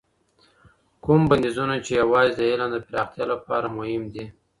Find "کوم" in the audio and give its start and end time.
1.03-1.21